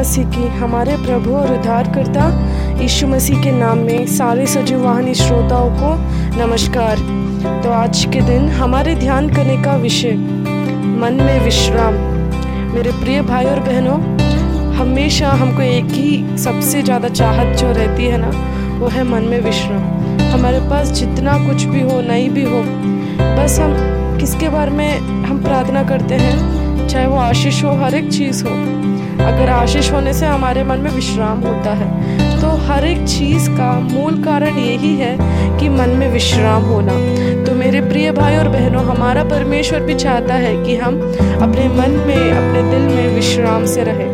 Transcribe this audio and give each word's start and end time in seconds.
मसीह 0.00 0.24
की, 0.24 0.46
हमारे 0.58 0.96
प्रभु 0.96 1.32
और 1.36 1.52
उद्धारकर्ता 1.54 2.26
यीशु 2.80 3.06
मसीह 3.06 3.40
के 3.42 3.50
नाम 3.52 3.78
में 3.78 4.06
सारे 4.08 4.46
सजीव 4.46 4.84
वाहनी 4.84 5.14
श्रोताओं 5.14 5.70
को 5.72 5.90
नमस्कार। 6.38 6.98
तो 7.62 7.70
आज 7.70 8.04
के 8.04 8.20
दिन 8.20 8.48
हमारे 8.50 8.94
ध्यान 8.94 9.28
करने 9.30 9.56
का 9.62 9.74
विषय, 9.76 10.14
मन 11.02 11.18
में 11.20 11.44
विश्राम। 11.44 11.94
मेरे 12.74 12.92
प्रिय 12.92 13.20
भाई 13.22 13.44
और 13.44 13.60
बहनों, 13.60 13.98
हमेशा 14.76 15.30
हमको 15.32 15.62
एक 15.62 15.92
ही 15.92 16.38
सबसे 16.38 16.82
ज़्यादा 16.82 17.08
चाहत 17.10 17.56
जो 17.58 17.72
रहती 17.72 18.06
है 18.06 18.18
ना, 18.18 18.30
वो 18.78 18.88
है 18.88 19.04
मन 19.04 19.24
में 19.24 19.40
विश्राम। 19.40 20.18
हमारे 20.32 20.60
पास 20.70 20.92
जितना 20.92 21.38
कुछ 21.46 21.64
भी 21.64 21.80
हो, 21.82 22.00
नहीं 22.00 22.30
भी 22.30 22.44
हो, 22.44 22.62
बस 23.36 23.58
हम 23.60 23.76
किसके 24.20 24.48
बारे 24.48 24.70
में 24.70 24.98
हम 25.26 25.42
प्रार्थना 25.44 25.82
करते 25.84 26.14
हैं, 26.16 26.88
चाहे 26.88 27.06
वो 27.06 27.16
आशीष 27.20 27.64
हो, 27.64 27.76
हर 27.84 27.94
एक 27.94 28.10
चीज़ 28.12 28.44
हो। 28.44 28.58
अगर 29.22 29.48
आशीष 29.50 29.92
होने 29.92 30.12
से 30.12 30.26
हमारे 30.26 30.64
मन 30.64 30.78
में 30.78 30.90
विश्राम 30.90 31.40
होता 31.40 31.74
है 31.74 31.88
तो 32.40 32.48
हर 32.66 32.84
एक 32.84 33.04
चीज़ 33.04 33.50
का 33.50 33.72
मूल 33.80 34.22
कारण 34.24 34.56
यही 34.58 34.94
है 34.96 35.16
कि 35.58 35.68
मन 35.68 35.88
में 35.90 36.10
विश्राम 36.12 36.62
होना। 36.62 36.92
तो 37.44 37.54
मेरे 37.54 37.80
प्रिय 37.80 38.10
भाई 38.12 38.36
और 38.36 38.48
बहनों, 38.48 38.84
हमारा 38.84 39.24
परमेश्वर 39.24 39.80
भी 39.80 39.94
चाहता 39.94 40.34
है 40.34 40.54
कि 40.64 40.76
हम 40.76 41.00
अपने 41.42 41.68
मन 41.68 41.90
में, 42.06 42.32
अपने 42.32 42.62
दिल 42.70 42.96
में 42.96 43.14
विश्राम 43.14 43.66
से 43.66 43.84
रहें। 43.84 44.08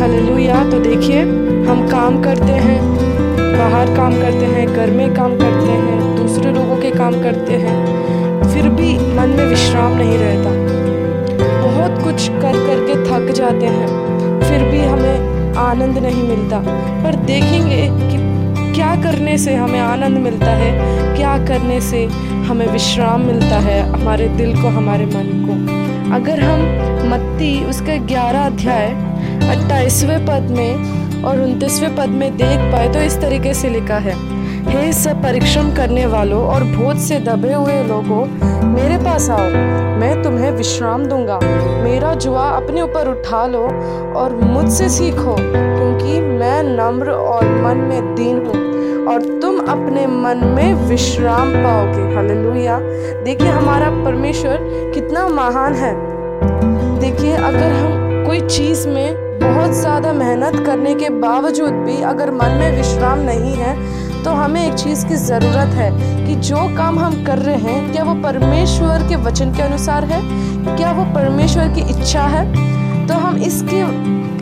हालेलुया। 0.00 0.62
तो 0.70 0.78
देखिए, 0.80 1.22
हम 1.66 1.86
काम 1.90 2.22
करते 2.22 2.52
हैं, 2.58 2.80
बाहर 3.58 3.94
काम 3.96 4.12
करते 4.12 4.46
हैं, 4.46 4.66
घर 4.74 4.90
में 4.90 5.14
काम 5.14 5.38
करते 5.38 5.70
हैं, 5.70 6.16
दूसरे 6.16 6.52
लोगों 6.52 6.76
के 6.76 6.90
काम 6.90 7.22
करते 7.22 7.52
हैं, 7.54 7.78
फिर 8.44 8.68
भी 8.68 8.94
मन 9.16 9.34
में 9.36 9.46
विश्राम 9.46 9.96
नहीं 9.96 10.18
रहता। 10.18 10.50
बहुत 11.62 12.02
कुछ 12.04 12.28
कर 12.28 12.52
करके 12.66 12.94
थक 13.04 13.32
जाते 13.32 13.66
हैं। 13.66 14.01
फिर 14.52 14.62
भी 14.64 14.80
हमें 14.80 15.54
आनंद 15.58 15.98
नहीं 15.98 16.22
मिलता। 16.22 16.58
पर 17.04 17.14
देखेंगे 17.26 17.82
कि 18.00 18.20
क्या 18.74 18.94
करने 19.02 19.36
से 19.38 19.54
हमें 19.54 19.78
आनंद 19.80 20.18
मिलता 20.18 20.50
है, 20.52 20.72
क्या 21.16 21.36
करने 21.46 21.80
से 21.80 22.04
हमें 22.46 22.66
विश्राम 22.68 23.20
मिलता 23.20 23.58
है 23.60 23.80
हमारे 23.92 24.28
दिल 24.30 24.52
को, 24.54 24.68
हमारे 24.70 25.06
मन 25.06 25.30
को। 25.46 26.14
अगर 26.14 26.40
हम 26.40 26.60
मत्ती, 27.10 27.52
उसका 27.64 27.96
ग्यारह 28.06 28.46
अध्याय, 28.46 28.86
अट्ठाईसवें 29.48 30.24
पद 30.26 30.50
में 30.50 31.22
और 31.24 31.40
उनतीसवें 31.40 31.96
पद 31.96 32.08
में 32.12 32.30
देख 32.36 32.72
पाए 32.72 32.92
तो 32.92 33.00
इस 33.00 33.20
तरीके 33.20 33.54
से 33.54 33.70
लिखा 33.70 33.98
है, 33.98 34.14
हे 34.66 34.92
सब 34.94 35.22
परिश्रम 35.22 35.74
करने 35.74 36.06
वालों 36.08 36.42
और 36.46 36.64
भोज 36.66 36.98
से 37.00 37.18
दबे 37.22 37.52
हुए 37.54 37.82
लोगों 37.84 38.24
मेरे 38.72 38.96
पास 38.98 39.28
आओ, 39.30 39.48
मैं 40.00 40.22
तुम्हें 40.22 40.50
विश्राम 40.50 41.04
दूँगा। 41.06 41.38
मेरा 41.82 42.12
जुआ 42.14 42.44
अपने 42.50 42.82
ऊपर 42.82 43.08
उठा 43.08 43.44
लो 43.46 43.62
और 44.16 44.34
मुझसे 44.34 44.88
सीखो, 44.88 45.34
क्योंकि 45.36 46.20
मैं 46.20 46.62
नम्र 46.66 47.10
और 47.10 47.44
मन 47.62 47.76
में 47.80 48.14
दीन 48.14 48.38
हूँ, 48.46 49.06
और 49.06 49.22
तुम 49.40 49.58
अपने 49.60 50.06
मन 50.06 50.44
में 50.56 50.74
विश्राम 50.88 51.52
पाओगे। 51.54 52.14
हालेलुया। 52.14 52.78
देखिए, 53.24 53.48
हमारा 53.48 53.90
परमेश्वर 54.04 54.58
कितना 54.94 55.26
महान 55.28 55.74
है। 55.74 55.94
देखिए, 57.00 57.34
अगर 57.34 57.72
हम 57.72 58.24
कोई 58.26 58.40
चीज़ 58.40 58.88
में 58.88 59.38
बहुत 59.40 59.72
ज़्यादा 59.72 60.12
मेहनत 60.12 60.64
करने 60.66 60.94
के 60.94 61.08
बावजूद 61.20 61.72
भी 61.86 62.02
अगर 62.04 62.30
मन 62.30 62.58
में 62.58 62.76
विश्राम 62.76 63.20
नहीं 63.20 63.54
है 63.54 63.74
तो 64.24 64.30
हमें 64.30 64.66
एक 64.66 64.74
चीज़ 64.74 65.06
की 65.06 65.14
ज़रूरत 65.14 65.74
है 65.74 65.90
कि 66.26 66.34
जो 66.34 66.56
काम 66.76 66.98
हम 66.98 67.24
कर 67.24 67.38
रहे 67.38 67.56
हैं, 67.56 67.92
क्या 67.92 68.04
वो 68.04 68.14
परमेश्वर 68.14 69.08
के 69.08 69.16
वचन 69.16 69.54
के 69.54 69.62
अनुसार 69.62 70.04
है? 70.04 70.20
क्या 70.76 70.92
वो 70.92 71.04
परमेश्वर 71.04 71.68
की 71.68 71.80
इच्छा 71.80 72.22
है? 72.22 72.44
तो 73.06 73.14
हम 73.14 73.36
इसके 73.36 73.82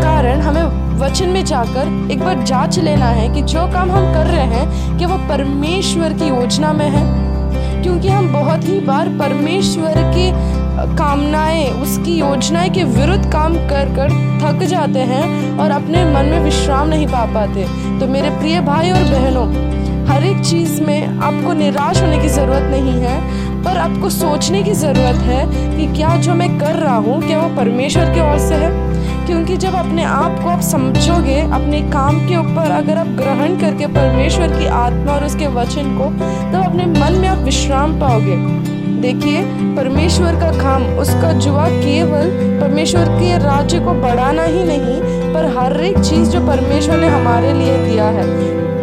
कारण 0.00 0.40
हमें 0.40 0.62
वचन 0.98 1.28
में 1.28 1.44
जाकर 1.44 2.08
एक 2.12 2.20
बार 2.20 2.42
जाँच 2.42 2.78
लेना 2.78 3.06
है 3.06 3.34
कि 3.34 3.42
जो 3.42 3.66
काम 3.72 3.90
हम 3.90 4.14
कर 4.14 4.26
रहे 4.26 4.46
हैं, 4.46 4.98
क्या 4.98 5.08
वो 5.08 5.18
परमेश्वर 5.28 6.12
की 6.12 6.28
योजना 6.28 6.72
में 6.72 6.90
है? 6.90 7.26
क्योंकि 7.82 8.08
हम 8.08 8.32
बहुत 8.32 8.64
ही 8.64 8.80
बार 8.80 9.08
परमेश्वर 9.08 9.94
की 9.96 10.30
कामनाएँ, 10.78 11.70
उसकी 11.70 12.14
योजनाएँ 12.14 12.70
के 12.70 12.84
विरुद्ध 12.84 13.32
काम 13.32 13.54
कर 13.54 13.94
कर 13.94 14.10
थक 14.42 14.62
जाते 14.62 14.98
हैं 14.98 15.58
और 15.58 15.70
अपने 15.70 16.04
मन 16.04 16.24
में 16.24 16.40
विश्राम 16.40 16.88
नहीं 16.88 17.06
पा 17.06 17.24
पाते। 17.24 17.64
तो 18.00 18.06
मेरे 18.06 18.30
प्रिय 18.30 18.60
भाई 18.60 18.90
और 18.90 19.02
बहनों, 19.02 19.46
हर 20.06 20.24
एक 20.24 20.40
चीज़ 20.40 20.82
में 20.82 21.18
आपको 21.18 21.52
निराश 21.52 22.00
होने 22.02 22.18
की 22.18 22.28
ज़रूरत 22.28 22.62
नहीं 22.62 22.92
है, 22.92 23.20
पर 23.64 23.76
आपको 23.76 24.10
सोचने 24.10 24.62
की 24.62 24.72
ज़रूरत 24.72 25.16
है 25.16 25.46
कि 25.76 25.96
क्या 25.96 26.16
जो 26.16 26.34
मैं 26.34 26.58
कर 26.58 26.74
रहा 26.74 26.96
हूँ, 26.96 27.22
क्या 27.22 27.40
वो 27.40 27.56
परमेश्वर 27.56 28.04
की 28.04 28.20
ओर 28.20 28.38
से 28.38 28.54
है? 28.54 28.96
क्योंकि 29.26 29.56
जब 29.56 29.74
अपने 29.74 30.04
आप 30.04 30.40
को 30.42 30.48
आप 30.48 30.60
समझोगे, 30.60 31.40
अपने 31.40 31.80
काम 31.82 32.28
के 32.28 32.36
ऊपर 32.36 32.70
अगर 32.70 32.98
आप 32.98 33.06
ग्रहण 33.06 33.60
करके 33.60 33.86
परमेश्वर 33.86 34.58
की 34.58 34.66
आत्मा 34.66 35.12
और 35.12 35.24
उसके 35.24 35.46
वचन 35.46 35.98
को, 35.98 36.04
तब 36.04 36.52
तो 36.52 36.70
अपने 36.70 36.86
मन 36.86 37.12
में 37.12 37.28
आप 37.28 37.38
विश्राम 37.38 38.00
पाओगे। 38.00 38.75
देखिए, 39.00 39.42
परमेश्वर 39.76 40.34
का 40.34 40.50
काम, 40.58 40.84
उसका 40.98 41.32
जुआ 41.32 41.68
केवल 41.68 42.30
परमेश्वर 42.60 43.08
के 43.08 43.36
राज्य 43.38 43.78
को 43.78 43.92
बढ़ाना 43.92 44.44
ही 44.44 44.64
नहीं, 44.64 45.00
पर 45.34 45.44
हर 45.58 45.80
एक 45.80 45.98
चीज़ 45.98 46.30
जो 46.30 46.40
परमेश्वर 46.46 46.96
ने 46.96 47.06
हमारे 47.06 47.52
लिए 47.52 47.76
दिया 47.78 48.08
है, 48.08 48.26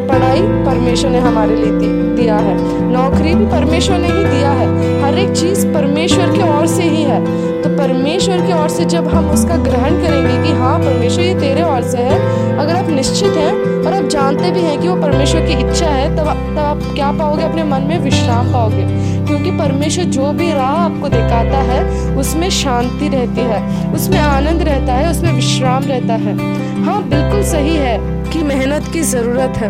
पढ़ाई 0.07 0.41
परमेश्वर 0.65 1.09
ने 1.09 1.19
हमारे 1.19 1.55
लिए 1.55 1.79
दिया 2.15 2.35
है। 2.35 2.81
नौकरी 2.91 3.35
भी 3.35 3.45
परमेश्वर 3.45 3.97
ने 3.97 4.07
ही 4.07 4.23
दिया 4.23 4.51
है। 4.51 5.03
हर 5.03 5.17
एक 5.17 5.31
चीज़ 5.31 5.67
परमेश्वर 5.67 6.25
की 6.25 6.59
ओर 6.59 6.67
से 6.67 6.83
ही 6.83 7.03
है। 7.03 7.25
तो 7.61 7.69
परमेश्वर 7.69 8.37
की 8.37 8.53
ओर 8.53 8.69
से 8.69 8.85
जब 8.85 9.07
हम 9.07 9.29
उसका 9.29 9.55
ग्रहण 9.55 9.89
करेंगे 9.89 10.47
कि 10.47 10.53
हाँ 10.53 10.79
परमेश्वर 10.79 11.23
ये 11.23 11.35
तेरे 11.35 11.63
ओर 11.63 11.81
से 11.81 11.97
है, 11.97 12.19
अगर 12.57 12.75
आप 12.75 12.89
निश्चित 12.89 13.29
हैं 13.29 13.85
और 13.85 13.93
आप 13.93 14.03
जानते 14.03 14.51
भी 14.51 14.61
हैं 14.61 14.81
कि 14.81 14.87
वो 14.87 14.95
परमेश्वर 14.95 15.41
की 15.41 15.53
इच्छा 15.53 15.85
है, 15.85 16.17
तब 16.17 16.23
तब 16.23 16.59
आप 16.59 16.81
क्या 16.95 17.11
पाओगे? 17.11 17.43
अपने 17.43 17.63
मन 17.63 17.81
में 17.81 17.99
विश्राम 17.99 18.53
पाओगे। 18.53 19.13
क्योंकि 19.25 19.51
परमेश्वर 19.51 20.03
जो 20.03 20.31
भी 20.31 20.53
राह 20.53 20.65
आपको 20.65 21.09
दिखाता 21.09 21.57
है, 21.57 22.15
उसमें 22.15 22.49
शांति 22.49 23.09
रहती 23.09 23.41
है, 23.41 23.91
उसमें 23.93 24.19
आनंद 24.19 24.61
रहता 24.61 24.93
है, 24.93 25.11
उसमें 25.11 25.33
विश्राम 25.33 25.83
रहता 25.83 26.13
है। 26.13 26.37
हाँ 26.83 27.03
बिल्कुल 27.03 27.43
सही 27.43 27.75
है 27.75 28.23
कि 28.31 28.39
मेहनत 28.39 28.83
की 28.93 29.01
ज़रूरत 29.01 29.53
है। 29.57 29.69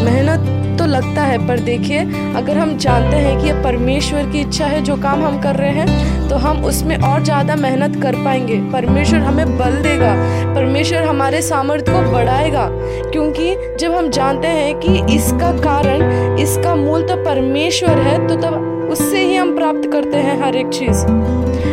मेहनत 0.00 0.54
तो 0.78 0.84
लगता 0.86 1.22
है, 1.22 1.38
पर 1.46 1.58
देखिए, 1.60 2.00
अगर 2.36 2.58
हम 2.58 2.76
जानते 2.78 3.16
हैं 3.16 3.38
कि 3.38 3.46
ये 3.46 3.52
परमेश्वर 3.62 4.30
की 4.30 4.40
इच्छा 4.40 4.66
है 4.66 4.82
जो 4.82 4.96
काम 4.98 5.24
हम 5.24 5.40
कर 5.42 5.56
रहे 5.56 5.70
हैं 5.70 6.28
तो 6.28 6.36
हम 6.36 6.64
उसमें 6.64 6.96
और 6.98 7.22
ज़्यादा 7.24 7.56
मेहनत 7.56 8.00
कर 8.02 8.16
पाएँगे। 8.24 8.56
परमेश्वर 8.72 9.20
हमें 9.20 9.56
बल 9.58 9.76
देगा, 9.82 10.12
परमेश्वर 10.54 11.02
हमारे 11.02 11.42
सामर्थ्य 11.42 11.92
को 11.92 12.12
बढ़ाएगा, 12.12 12.68
क्योंकि 13.10 13.54
जब 13.80 13.94
हम 13.94 14.10
जानते 14.10 14.48
हैं 14.48 14.78
कि 14.80 15.14
इसका 15.14 15.52
कारण, 15.60 16.36
इसका 16.38 16.74
मूल 16.76 17.02
तो 17.02 17.16
परमेश्वर 17.24 18.00
है 18.00 18.26
तो 18.26 18.36
तब 18.38 18.88
उससे 18.90 19.24
ही 19.24 19.34
हम 19.36 19.56
प्राप्त 19.56 19.90
करते 19.92 20.16
हैं 20.18 20.40
हर 20.42 20.56
एक 20.56 20.68
चीज़। 20.70 21.04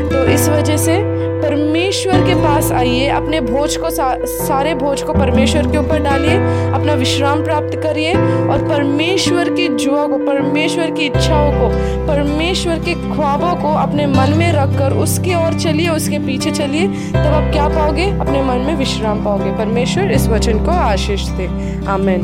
तो 0.04 0.26
इस 0.26 0.50
वजह 0.50 0.78
से 0.78 1.26
परमेश्वर 1.36 2.22
के 2.22 2.36
पास 2.36 2.72
आइए 2.72 3.08
अपने 3.08 3.42
भोज 3.42 3.78
को 3.78 3.90
सा, 3.90 4.18
सारे 4.26 4.76
भोज 4.76 5.02
को 5.02 5.14
परमेश्वर 5.14 5.68
के 5.68 5.78
ऊपर 5.78 6.00
डालिए 6.00 6.38
अपना 6.72 6.94
विश्राम 6.94 7.44
प्राप्त 7.44 7.80
करिए 7.84 8.14
और 8.48 8.66
परमेश्वर 8.70 9.50
की 9.50 9.68
जुआ 9.68 10.08
को 10.08 10.18
परमेश्वर 10.18 10.92
की 10.92 11.06
इच्छाओं 11.06 11.52
को 11.52 11.70
परमेश्वर 12.08 12.76
के 12.76 12.94
ख्वाबों 12.94 13.62
को 13.62 13.68
अपने 13.68 14.08
मन 14.08 14.34
में 14.38 14.54
रखकर 14.54 14.94
उसकी 14.94 15.36
ओर 15.36 15.54
चलिए 15.54 15.90
उसके 15.90 16.20
पीछे 16.20 16.52
चलिए 16.52 16.88
तब 16.88 17.18
आप 17.18 17.52
क्या 17.54 17.68
पाओगे? 17.68 18.12
अपने 18.20 18.42
मन 18.42 18.58
में 18.58 18.76
विश्राम 18.76 19.24
पाओगे। 19.24 19.52
परमेश्वर 19.52 20.12
इस 20.12 20.28
वचन 20.28 20.66
को 20.66 20.72
आशीष 20.72 21.22
दे। 21.22 21.48
आमेन। 21.88 22.22